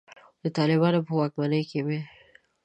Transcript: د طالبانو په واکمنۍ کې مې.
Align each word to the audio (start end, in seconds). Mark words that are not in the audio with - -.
د 0.41 0.45
طالبانو 0.57 0.99
په 1.07 1.11
واکمنۍ 1.19 1.61
کې 1.69 1.79
مې. 1.87 1.99